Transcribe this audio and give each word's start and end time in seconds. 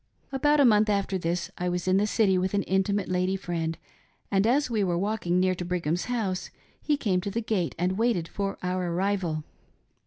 About 0.31 0.59
a 0.59 0.65
month 0.65 0.89
after 0.89 1.19
this 1.19 1.51
I 1.59 1.69
was 1.69 1.87
in 1.87 1.97
the 1.97 2.07
city 2.07 2.35
with 2.35 2.55
an 2.55 2.63
intimate 2.63 3.07
lady 3.07 3.35
friend, 3.35 3.77
and 4.31 4.47
as 4.47 4.67
we 4.67 4.83
were 4.83 4.97
walking 4.97 5.39
near 5.39 5.53
to 5.53 5.63
Brigham's 5.63 6.05
house 6.05 6.49
he 6.81 6.97
came 6.97 7.21
to 7.21 7.29
the 7.29 7.39
gate 7.39 7.75
and 7.77 7.99
waited 7.99 8.27
for 8.27 8.57
our 8.63 8.91
arrival. 8.91 9.43